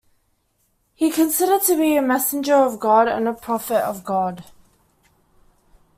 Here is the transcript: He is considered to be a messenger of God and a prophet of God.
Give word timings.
He 0.95 1.09
is 1.09 1.15
considered 1.15 1.61
to 1.67 1.77
be 1.77 1.95
a 1.95 2.01
messenger 2.01 2.55
of 2.55 2.79
God 2.79 3.07
and 3.07 3.27
a 3.27 3.33
prophet 3.33 3.85
of 3.85 4.03
God. 4.03 4.43